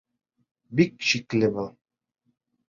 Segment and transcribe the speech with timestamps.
[0.79, 1.69] Бик шикле был.